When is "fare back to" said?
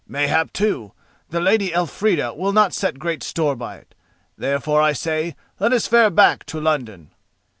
5.85-6.59